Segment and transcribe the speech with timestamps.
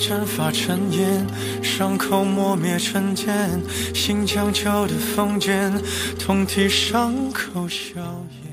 [0.00, 1.26] 蒸发成烟，
[1.62, 3.60] 伤口磨灭成茧，
[3.94, 5.70] 心将就的封缄，
[6.18, 8.00] 痛替伤口消
[8.42, 8.50] 炎。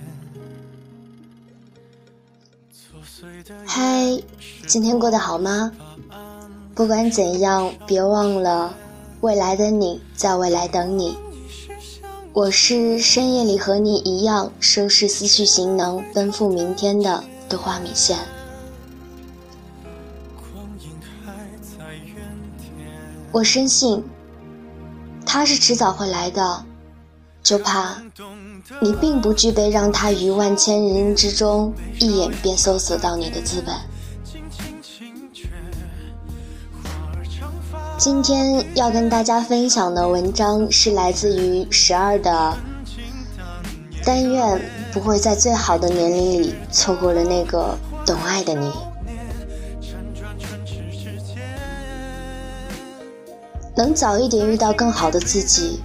[3.65, 4.21] 嗨，
[4.67, 5.71] 今天过得好吗？
[6.75, 8.75] 不管怎样，别忘了
[9.21, 11.17] 未来的你在未来等你。
[12.33, 18.17] 我是深夜里和你一样收拾思绪行囊，奔赴明天的豆花米线。
[23.31, 24.03] 我深信，
[25.25, 26.65] 他是迟早会来的，
[27.43, 28.01] 就怕
[28.81, 33.75] 你并不具备让他于万千人之中一眼便搜索到你的资本。
[37.97, 42.57] 今天要跟大家分享的文章是来自于十二的，
[44.05, 44.61] 但愿
[44.93, 48.71] 不会在最好的年龄里错过了那个懂爱的你。
[53.77, 55.79] 能早一点遇到更好的自己，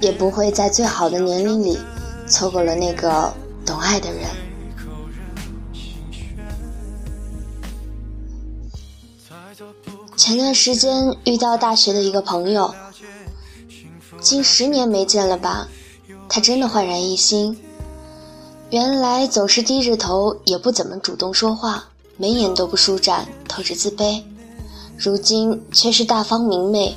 [0.00, 1.78] 也不会在最好的年龄里
[2.26, 3.32] 错过了那个
[3.64, 4.28] 懂爱的人。
[10.16, 12.74] 前段时间遇到大学的一个朋友，
[14.20, 15.68] 近十年没见了吧？
[16.28, 17.56] 他真的焕然一新。
[18.70, 21.84] 原来总是低着头，也不怎么主动说话，
[22.16, 24.22] 眉眼都不舒展，透着自卑。
[24.98, 26.96] 如今却是大方明媚，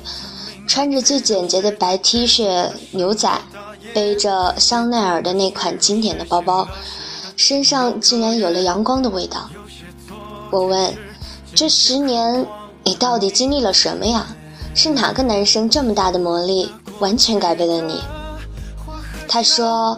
[0.66, 3.30] 穿着最简洁的白 T 恤、牛仔，
[3.92, 6.66] 背着香奈儿的那款经典的包包，
[7.36, 9.50] 身上竟然有了阳光的味道。
[10.50, 10.94] 我问：
[11.54, 12.46] 这十年？
[12.84, 14.26] 你到底经历了什么呀？
[14.74, 18.02] 是哪个男生这么大的魔力，完全改变了你？
[19.28, 19.96] 他说，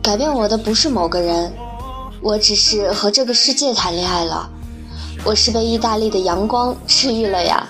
[0.00, 1.52] 改变我的不是某个人，
[2.22, 4.48] 我只是和这个世界谈恋爱了。
[5.24, 7.68] 我是被意大利的阳光治愈了呀。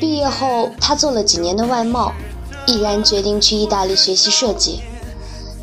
[0.00, 2.12] 毕业后，他做了几年的外贸，
[2.66, 4.80] 毅然决定去意大利学习设计。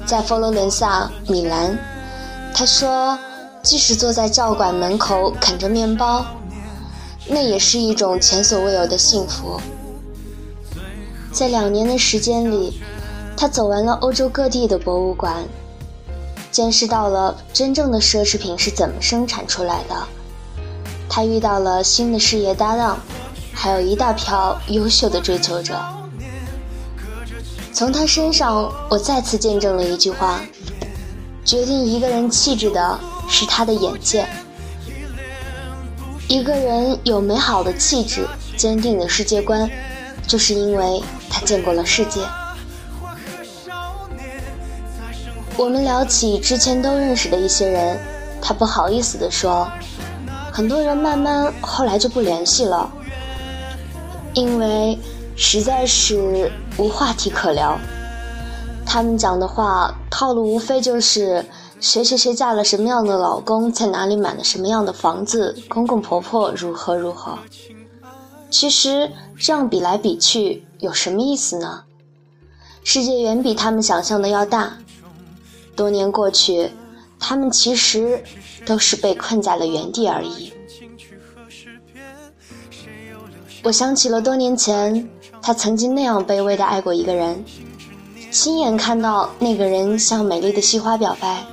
[0.05, 1.77] 在佛罗伦萨、米兰，
[2.53, 3.17] 他说。
[3.63, 6.25] 即使坐在教馆门口啃着面包，
[7.27, 9.57] 那也是一种前所未有的幸福。
[11.31, 12.81] 在两年的时间里，
[13.37, 15.45] 他走完了欧洲各地的博物馆，
[16.51, 19.95] 见识到了真正的奢侈品是怎么生产出来的。
[21.07, 22.99] 他遇到了新的事业搭档，
[23.53, 25.79] 还有一大票优秀的追求者。
[27.71, 30.41] 从他身上，我再次见证了一句话：
[31.45, 32.99] 决定一个人气质的。
[33.29, 34.27] 是他的眼界。
[36.27, 38.27] 一个人有美好的气质、
[38.57, 39.67] 坚定的世界观，
[40.27, 42.19] 就是因为他见过了世界。
[45.55, 47.97] 我们聊起之前都认识的一些人，
[48.41, 49.67] 他不好意思地说，
[50.51, 52.91] 很多人慢慢后来就不联系了，
[54.33, 54.97] 因为
[55.35, 57.77] 实在是无话题可聊。
[58.85, 61.45] 他们讲的话套路无非就是。
[61.79, 67.37] 谁谁谁嫁了什么样的老公，在哪里买了什么样的房子，公公婆婆如何如何。
[68.49, 71.83] 其实这样比来比去有什么意思呢？
[72.85, 74.77] 世界远比他们想象的要大。
[75.75, 76.71] 多年过去，
[77.19, 78.23] 他们其实
[78.65, 80.53] 都是被困在了原地而已。
[83.63, 85.09] 我想起了多年前，
[85.41, 87.45] 他曾经那样卑微的爱过一个人，
[88.29, 91.45] 亲眼看到那个人向美丽的西花表白。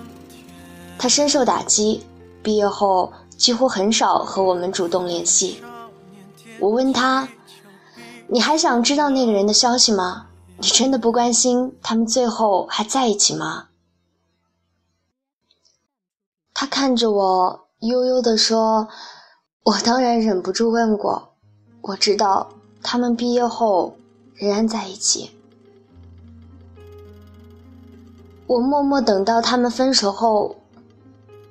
[0.99, 2.05] 他深受打击，
[2.43, 5.63] 毕业后几乎很少和我们主动联系。
[6.59, 7.29] 我问他
[8.27, 10.27] ：“你还想知道那个人的消息吗？
[10.59, 13.69] 你真的不关心他们最后还在一起吗？”
[16.53, 18.89] 他看着我，悠悠地说
[19.63, 21.30] ：“我当然忍不住问过，
[21.83, 22.51] 我知道
[22.83, 23.97] 他们毕业后
[24.35, 25.31] 仍然在一起。”
[28.47, 30.57] 我默默等到他们分手后。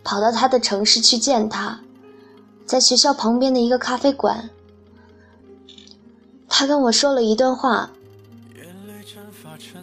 [0.02, 1.82] 跑到他的城市去见他，
[2.66, 4.50] 在学校旁边的一个咖啡馆，
[6.48, 7.92] 他跟我说了一段话。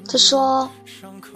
[0.09, 0.69] 他说：“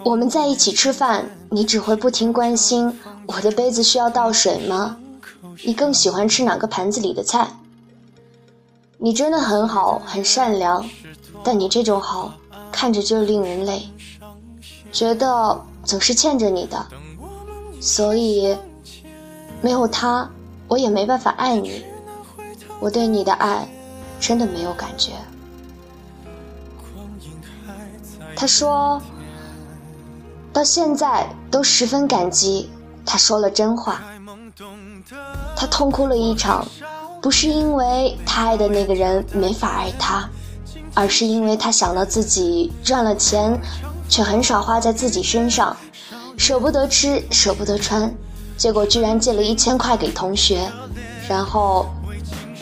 [0.03, 4.97] 我们在一起吃饭，你只会不停关心我的杯子需要倒水吗？
[5.63, 7.47] 你更喜欢吃哪个盘子里的菜？
[9.03, 10.87] 你真的很好，很善良，
[11.43, 12.31] 但你这种好
[12.71, 13.89] 看着就令人累，
[14.91, 16.85] 觉得总是欠着你的，
[17.81, 18.55] 所以。”
[19.63, 20.27] 没有他，
[20.67, 21.85] 我也没办法爱你。
[22.79, 23.69] 我对你的爱，
[24.19, 25.11] 真的没有感觉。
[28.35, 28.99] 他说，
[30.51, 32.71] 到现在都十分感激。
[33.05, 34.01] 他说了真话，
[35.55, 36.65] 他痛哭了一场，
[37.21, 40.27] 不是因为他爱的那个人没法爱他，
[40.95, 43.55] 而是因为他想到自己赚了钱，
[44.09, 45.77] 却很少花在自己身上，
[46.35, 48.11] 舍不得吃，舍不得穿，
[48.57, 50.67] 结果居然借了一千块给同学，
[51.29, 51.85] 然后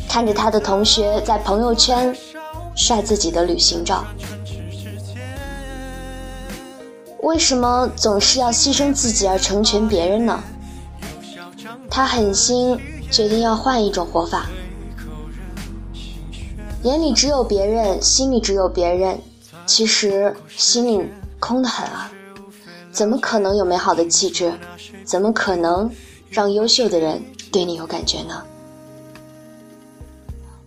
[0.09, 2.13] 看着他的同学在朋友圈
[2.75, 4.03] 晒自己的旅行照。
[7.21, 10.43] 为什么总是要牺牲自己而成全别人呢？
[11.89, 12.77] 他狠心
[13.11, 14.45] 决定要换一种活法，
[16.83, 19.19] 眼里只有别人，心里只有别人，
[19.65, 21.03] 其实心里
[21.39, 22.11] 空得很啊！
[22.91, 24.53] 怎么可能有美好的气质？
[25.03, 25.89] 怎么可能
[26.29, 28.43] 让优秀的人对你有感觉呢？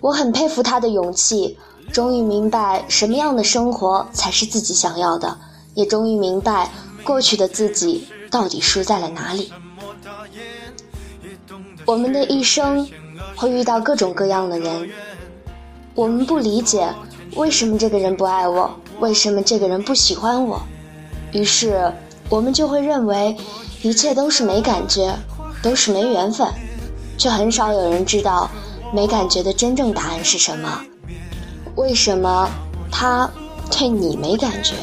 [0.01, 1.57] 我很佩服他的勇气，
[1.93, 5.39] 终于明白什么样的生活才是自己想要的。
[5.75, 6.71] 也终于明白，
[7.05, 9.53] 过去的自己到底输在了哪里。
[11.85, 12.89] 我们的一生
[13.35, 14.89] 会遇到各种各样的人，
[15.95, 16.89] 我们不理解
[17.35, 18.71] 为什么这个人不爱我，
[19.01, 20.63] 为什么这个人不喜欢我，
[21.33, 21.93] 于是
[22.29, 23.37] 我们就会认为
[23.83, 25.15] 一切都是没感觉，
[25.63, 26.47] 都是没缘分，
[27.19, 28.49] 却很少有人知道
[28.93, 30.83] 没感觉的真正答案是什么。
[31.75, 32.49] 为什么
[32.91, 33.29] 他
[33.71, 34.75] 对你没感觉？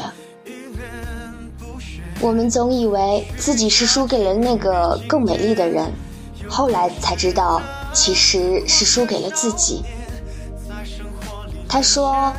[2.20, 5.90] 我们总以为自己是输给了那个更美丽的人，
[6.50, 7.62] 后来才知道
[7.92, 9.82] 其实是输给了自己。
[11.68, 12.32] 他说，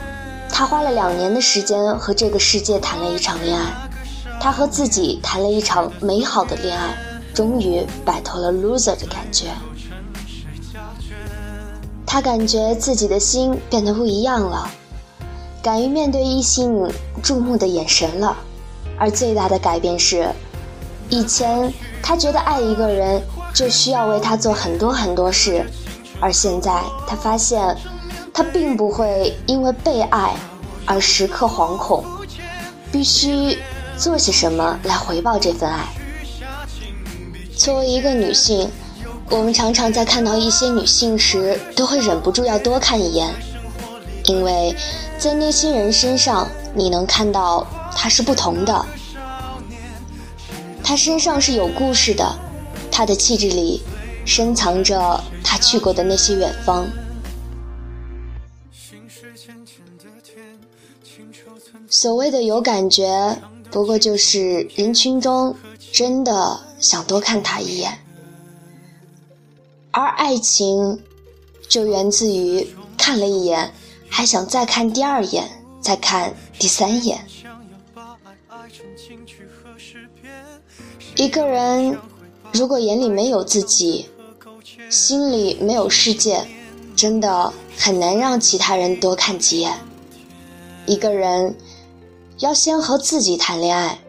[0.50, 3.90] 他花了两年的时间和这个世界谈了一场恋爱，
[4.42, 6.94] 他和自己谈了一场美好的恋爱，
[7.34, 9.46] 终于摆脱了 loser 的感觉。
[12.06, 14.70] 他感觉自己的心变得不一样了，
[15.64, 16.92] 敢于面对异性
[17.24, 18.36] 注目的眼神了。
[19.00, 20.30] 而最大的改变是，
[21.08, 21.74] 以前
[22.04, 23.22] 他觉得爱一个人
[23.54, 25.66] 就需要为他做很多很多事，
[26.20, 27.76] 而现在他发现，
[28.34, 30.36] 他并不会因为被爱
[30.86, 32.04] 而时刻惶恐，
[32.92, 33.58] 必须
[33.98, 35.86] 做些什么来回报这份爱。
[37.56, 38.70] 作为一个女性，
[39.30, 43.34] 我们常常在看到一些女性时，都会忍不住要多看一眼，
[44.26, 44.76] 因为
[45.18, 47.68] 在那些人身上，你能看到。
[47.94, 48.86] 她是不同的，
[50.82, 52.26] 他身上是有故事的，
[52.92, 53.82] 他的气质里
[54.26, 56.88] 深藏着他去过的那些远方。
[61.90, 63.38] 所谓的有感觉，
[63.70, 65.56] 不过就是人群中
[65.92, 68.00] 真的想多看他一眼，
[69.92, 71.02] 而爱情
[71.68, 72.66] 就源自于
[72.98, 73.74] 看了一眼，
[74.08, 75.50] 还想再看第二眼，
[75.82, 77.20] 再看第三眼。
[81.18, 82.00] 一个人
[82.54, 84.10] 如果眼里没有自己，
[84.90, 86.46] 心里没有世界，
[86.96, 89.80] 真的很难让其他人多看几眼。
[90.86, 91.56] 一个人
[92.40, 94.00] 要先和自己谈恋爱，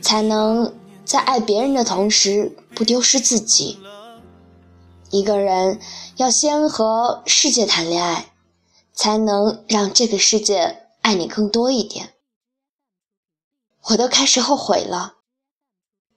[0.00, 0.72] 才能
[1.04, 3.78] 在爱别人的同时不丢失自己。
[5.10, 5.78] 一个人
[6.16, 8.32] 要先和世界谈恋爱，
[8.94, 12.14] 才能让这个世界爱你更多一点。
[13.88, 15.13] 我都开始后悔了。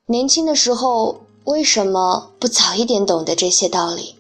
[0.10, 4.16] 年轻的时候为什么不早一点懂得这些道理？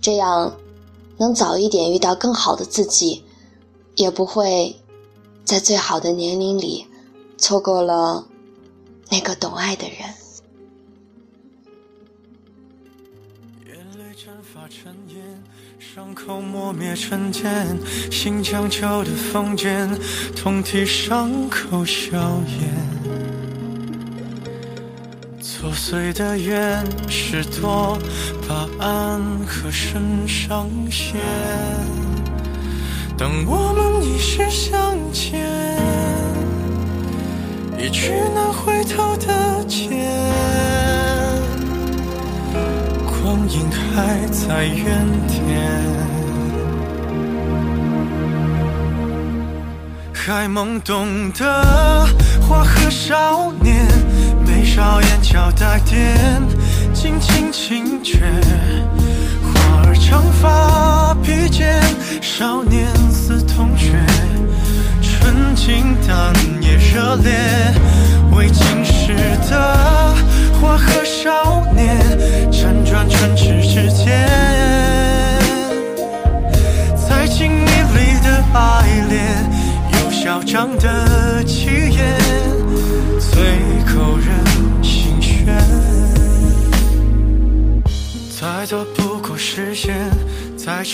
[0.00, 0.56] 这样
[1.18, 3.24] 能早一点遇到更好的自己，
[3.96, 4.76] 也不会
[5.44, 6.86] 在最好的年龄里
[7.36, 8.28] 错过了
[9.10, 9.98] 那个懂爱的人。
[13.66, 15.42] 眼泪蒸发成烟，
[15.80, 17.76] 伤口磨灭成茧，
[18.08, 19.98] 心将旧的房间，
[20.36, 22.16] 痛替伤口消
[22.46, 22.91] 炎。
[25.62, 27.96] 破碎的愿是多
[28.48, 31.20] 把暗和深上线。
[33.16, 35.40] 当我们一世相见，
[37.78, 40.04] 一去难回头的劫，
[43.06, 45.70] 光阴还在原点，
[50.12, 52.04] 还懵懂的
[52.48, 54.01] 花和少年。
[54.74, 56.16] 少眼角带点
[56.94, 58.20] 轻轻轻绝，
[59.44, 61.78] 花儿长发披肩，
[62.22, 63.92] 少年似同学，
[65.02, 67.34] 纯净但也热烈。
[68.34, 69.14] 未经世
[69.50, 70.14] 的
[70.58, 72.00] 花和少年，
[72.50, 74.26] 辗转唇齿之间，
[76.96, 79.20] 在情迷里的爱恋，
[79.92, 82.11] 有嚣张的气焰，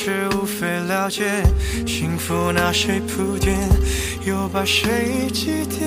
[0.01, 1.43] 却无非了解，
[1.85, 3.69] 幸福拿谁铺垫，
[4.25, 5.81] 又把谁祭奠？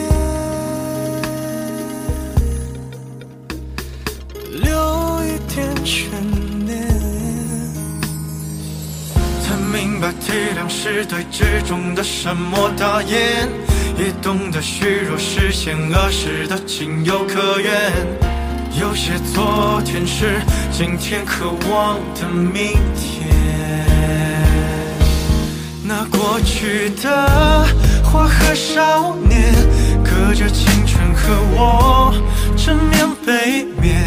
[4.51, 6.09] 留一点悬
[6.65, 6.85] 念。
[9.45, 13.47] 他明白体谅是对执中的沉默大言，
[13.97, 17.71] 也懂得虚弱是险恶时的情有可原。
[18.77, 23.31] 有些昨天是今天渴望的明天。
[25.93, 27.67] 那过去的
[28.01, 29.53] 花和少年，
[30.01, 32.13] 隔着青春和我
[32.55, 34.05] 正面背面，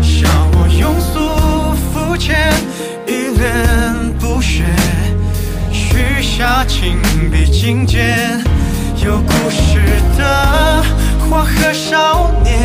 [0.00, 2.50] 笑我庸俗肤浅，
[3.06, 4.64] 一脸不屑，
[5.70, 6.98] 许下情
[7.30, 8.42] 比金坚。
[9.04, 10.82] 有故事的
[11.28, 12.56] 花和少年。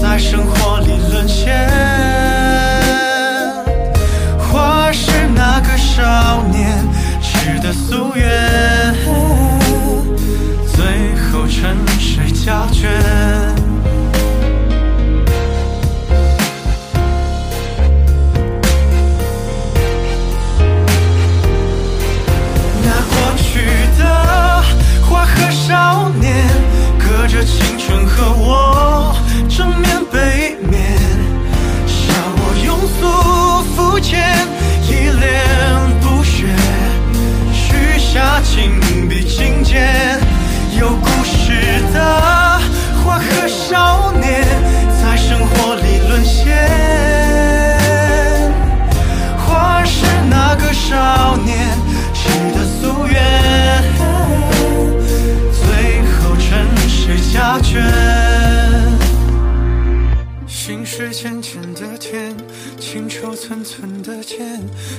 [0.00, 1.68] 在生活里沦陷，
[4.38, 6.57] 花是那个少年
[7.48, 9.47] 是的夙愿，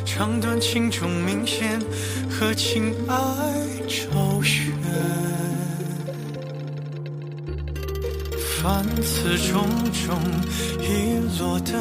[0.05, 1.77] 长短轻重明显，
[2.29, 3.15] 和情爱
[3.85, 4.71] 周旋。
[8.61, 10.17] 凡此种种
[10.79, 11.73] 遗落的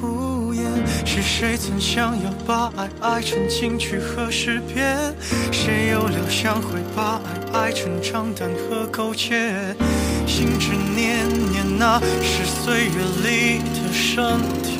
[0.00, 0.64] 无言，
[1.04, 5.12] 是谁曾想要把爱爱成金曲和诗篇？
[5.50, 7.20] 谁又料想会把
[7.52, 9.74] 爱爱成账单和苟且？
[10.26, 12.90] 心之念念，那是岁月
[13.22, 14.72] 里的升天。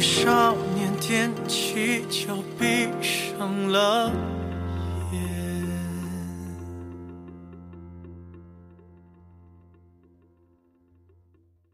[0.00, 4.10] 少年踮起脚，闭上了。